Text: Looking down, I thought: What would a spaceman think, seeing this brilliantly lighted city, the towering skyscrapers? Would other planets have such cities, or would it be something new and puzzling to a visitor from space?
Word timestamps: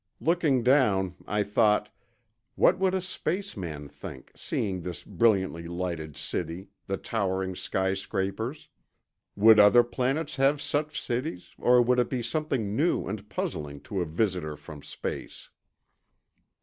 Looking 0.19 0.63
down, 0.63 1.13
I 1.27 1.43
thought: 1.43 1.89
What 2.55 2.79
would 2.79 2.95
a 2.95 3.01
spaceman 3.01 3.87
think, 3.87 4.31
seeing 4.35 4.81
this 4.81 5.03
brilliantly 5.03 5.67
lighted 5.67 6.17
city, 6.17 6.69
the 6.87 6.97
towering 6.97 7.55
skyscrapers? 7.55 8.67
Would 9.35 9.59
other 9.59 9.83
planets 9.83 10.37
have 10.37 10.59
such 10.59 10.99
cities, 10.99 11.51
or 11.59 11.83
would 11.83 11.99
it 11.99 12.09
be 12.09 12.23
something 12.23 12.75
new 12.75 13.05
and 13.05 13.29
puzzling 13.29 13.79
to 13.81 14.01
a 14.01 14.05
visitor 14.05 14.57
from 14.57 14.81
space? 14.81 15.51